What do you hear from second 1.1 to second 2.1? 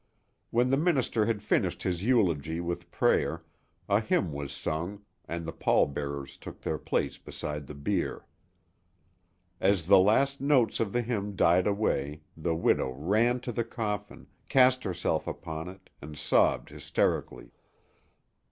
had finished his